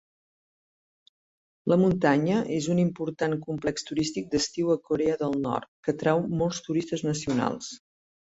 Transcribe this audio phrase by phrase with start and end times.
[1.71, 6.63] La muntanya és un important complex turístic d'estiu a Corea del Nord que atrau molts
[6.69, 7.71] turistes nacionals.